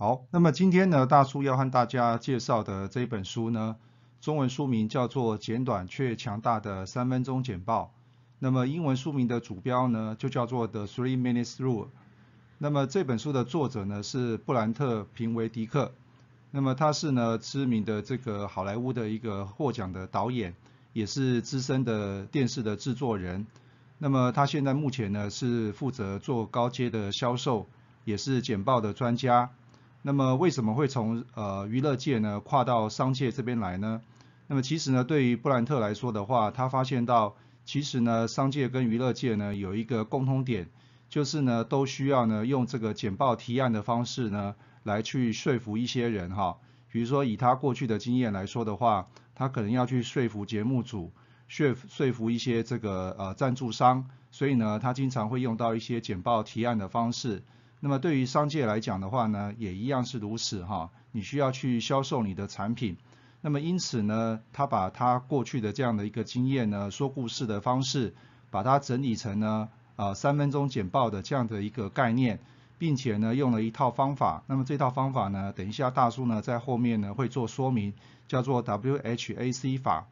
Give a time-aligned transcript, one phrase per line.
[0.00, 3.74] 好，那么今天呢，大叔要和大家介绍的这一本书呢，
[4.20, 7.90] 中文书名叫做《简短却强大的三分钟简报》。
[8.38, 11.86] 那么英文书名的主标呢，就叫做《The Three Minutes Rule》。
[12.58, 15.90] 那么这本书的作者呢是布兰特·平维迪克。
[16.52, 20.54] 那么他是呢知名的这个好莱坞的一个获奖的导演，
[20.92, 23.48] 也是资深的电视的制作人。
[23.98, 27.66] 那么他现在目前呢是负责做高阶的销售，
[28.04, 29.50] 也是简报的专家。
[30.02, 34.00] 那么为什么会从呃娱乐界呢跨到商界这边来呢？
[34.46, 40.70] 那么其实呢，对于布兰特来说的话，他发现到其实呢，商界跟娱乐界呢有一个共通点，
[41.10, 46.56] 就是呢都需要呢用这个简报提案的方式呢来去说服一些人哈。
[46.90, 51.12] 比如说以他过去的经验来说的话，他可能要去说服节目组，
[51.48, 57.42] 说说服一些这个呃赞助商，所以呢他经常会用到一些简报提案的方式。
[57.80, 60.90] 那么对于商界来讲的话呢，也一样是如此哈。
[61.12, 62.96] 你需要去销售你的产品，
[63.40, 68.14] 那么因此呢，他把他过去的这样的一个经验呢，说故事的方式，
[68.50, 72.40] 把它整理成呢，呃，三分钟简报的这样的一个概念，
[72.78, 74.42] 并且呢，用了一套方法。
[74.46, 77.94] 那么这套方法呢，等一下大叔呢在后面呢会做说明，
[78.26, 80.06] 叫做 WHAC 法。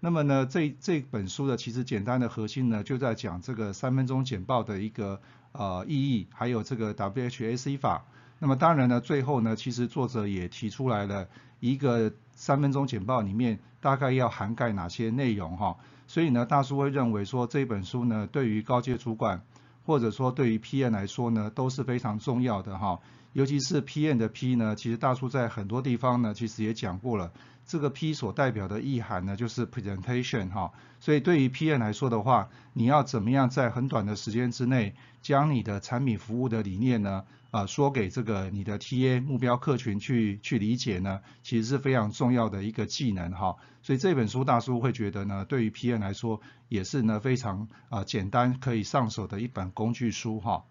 [0.00, 5.20] 那么呢，这这本书的其实简单的核心呢，就在讲这个三分钟简报的一个。
[5.52, 8.04] 呃，意义还有这个 WHAC 法，
[8.38, 11.26] 那么当然呢，最后呢，其实作者也提出来了
[11.58, 19.42] 一个三分钟简报里面大概要涵盖哪些内容哈，所以呢，大叔会认为说这本书呢，对于高阶主管
[19.86, 23.00] 或者说对于 PM 来说呢，都是非常重要的哈，
[23.32, 27.32] 尤其是 PM 的 P 呢，其实大叔在很多地方呢，其实也讲过了。
[27.68, 43.56] 这个 P 所代表的意涵呢，就是 presentation 哈，所以对于 PM 来说的话，你要怎么样在很短的时间之内，将你的产品服务的理念呢，啊，说给这个你的 TA 目标客群去去理解呢，其实是非常重要的一个技能哈。
[43.82, 46.40] 所以这本书大叔会觉得呢，对于 PM 来说，
[46.70, 50.64] 也是呢非常啊简单可以上手的一本工具书哈。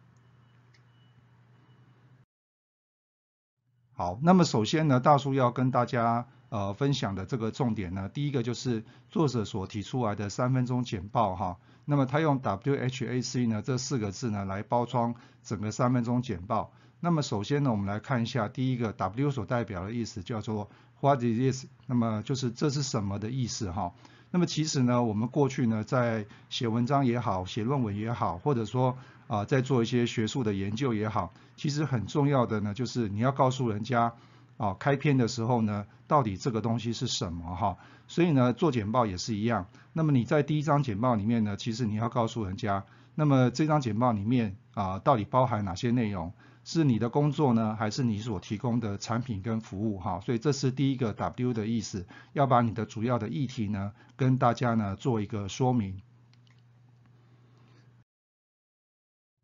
[3.94, 6.25] 好，那么首先呢，大叔要跟大家。
[6.50, 11.58] 呃，分享的这个重点呢，第一个就是作者所提出来的三分钟简报哈。
[11.84, 16.72] 那么他用 WHAC 呢这四个字呢来包装整个三分钟简报。
[17.02, 20.69] 那么首先呢，我们来看一下第一个 W 所代表的意思叫做
[21.02, 21.66] What is this？
[21.86, 23.94] 那么就是这是什么的意思哈。
[24.31, 28.97] 那么其实呢，我们过去呢在写文章也好，写论文也好，或者说
[29.28, 34.13] 啊在做一些学术的研究也好，其实很重要的呢就是你要告诉人家。
[34.57, 37.78] 啊，开篇的时候呢，到底这个东西是什么哈？
[38.07, 39.68] 所以呢，做简报也是一样。
[39.94, 42.85] 那么你在第一张简报里面呢，其实你要告诉人家，
[43.16, 46.34] 那么这张简报里面啊，到底包含哪些内容？
[46.63, 50.19] 是你的工作呢，还是你所提供的产品跟服务哈？
[50.19, 56.01] 所以这是第一个 W 的意思，要把你的主要的议题呢，跟大家呢做一个说明。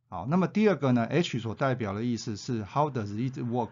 [0.10, 3.70] 好，那么第二个呢，H 所代表的意思是 How does it work？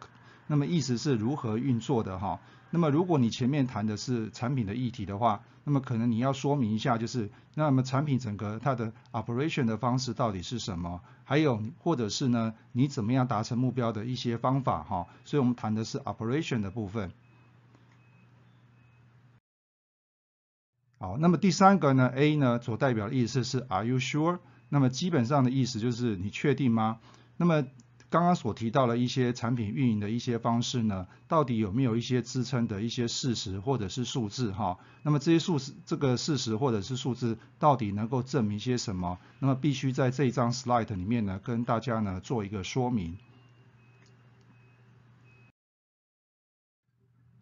[0.52, 2.42] 那么意思是如何运作的哈？
[2.72, 11.00] 那么如果你前面谈的是产品的议题的话，那么可能你要说明一下，就是那么产品整个它的 operation 的方式到底是什么？
[11.24, 15.08] 还有或者是呢，你怎么样达成目标的一些方法哈？
[15.24, 17.14] 所以我们谈的是 operation 的部分。
[21.00, 24.40] 好，那么第三个呢，A 呢所代表的意思是 Are you sure？
[24.68, 27.00] 那么基本上的意思就是你确定吗？
[27.38, 27.64] 那么
[28.12, 34.78] 刚刚所提到的一些产品运营的一些方式呢，到底有没有一些支撑的一些事实或者是数字哈？
[35.02, 39.18] 那么这些数字这个事实或者是数字到底能够证明些什么？
[39.40, 43.18] 那么必须在这一张 slide 里面呢，跟大家呢做一个说明。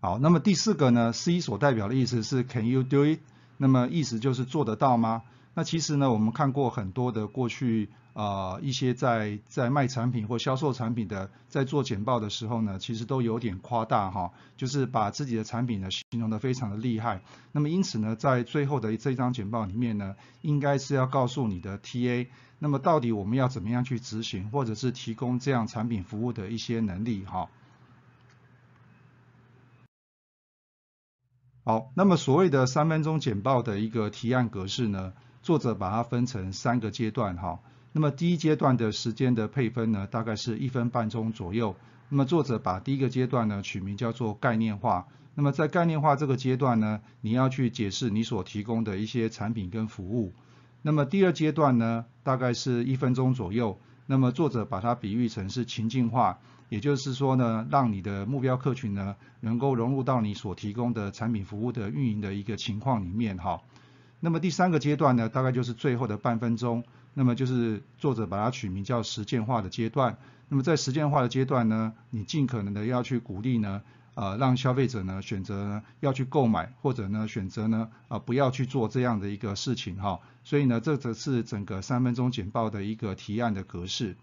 [0.01, 3.21] 好，那么第四个呢，C 所代表的意思是 Can you do it？
[3.57, 5.23] 那么意思就是做得到吗？
[5.59, 17.21] 那其实呢我们看过很多的过去啊一些在在卖产品或销售产品的在做简报的时候呢其实都有点夸大哈就是把自己的产品呢形容的非常的厉害。
[17.51, 22.27] 那么因此呢在最后的这张简报里面呢应该是要告诉你的 ta
[22.59, 27.49] 那么到底我们要怎么样去执行或者是提供这样产品服务的一些能力哈。
[31.65, 37.59] 好那么所谓的三分钟简报的一个提案格式呢作者把它分成三个阶段哈。
[37.91, 41.75] 那么第一阶段的时间的配分呢，大概是一分半钟左右。
[42.09, 45.07] 那么作者把第一个阶段呢取名叫做概念化。
[45.35, 50.33] 那么在概念化这个阶段呢，你要去解释你所提供的一些产品跟服务。
[50.81, 53.79] 那么第二阶段呢，大概是一分钟左右。
[54.05, 56.39] 那么作者把它比喻成是情境化，
[56.69, 63.61] 也就是说呢，让你的目标客群呢能够融入到你所提供的产品服务的运营的一个情况里面哈。
[64.19, 66.83] 那么第三个阶段呢，大概就是最后的半分钟，
[67.13, 70.17] 那么就是作者把它取名叫实践化的阶段。
[70.47, 73.81] 那么在实践化的阶段呢，你尽可能的要去鼓励呢。
[74.15, 80.19] 呃，让消费者呢选择要去购买，或者呢选择呢啊不要去做这样的一个事情哈。
[80.43, 84.17] 所以呢，这则是整个三分钟简报的一个提案的格式。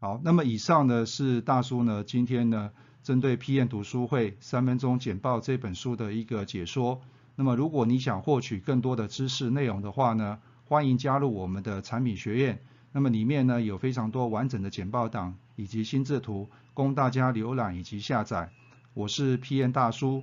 [0.00, 2.72] 好，那么以上呢是大叔呢今天呢
[3.04, 7.02] 针对 PM 读书会三分钟简报这本书的一个解说。
[7.36, 12.58] 那么如果你想获取更多的知识内容的话呢，欢迎加入我们的产品学院。
[12.92, 18.50] 那么里面呢有非常多完整的简报档以及心智图供大家浏览以及下载。
[18.94, 19.70] 我是 P.N.
[19.70, 20.22] 大叔，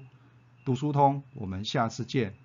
[0.66, 2.41] 读书通，我们下次见。